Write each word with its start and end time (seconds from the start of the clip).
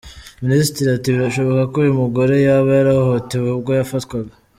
Minisitiri 0.43 0.89
ati" 0.91 1.09
Birashoboka 1.15 1.61
ko 1.71 1.75
uyu 1.83 1.99
mugore 2.01 2.35
yaba 2.47 2.69
yarahohotewe 2.77 3.47
ubwo 3.55 3.71
yafatwaga". 3.79 4.31